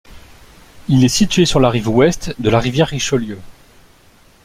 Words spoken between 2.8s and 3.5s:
Richelieu.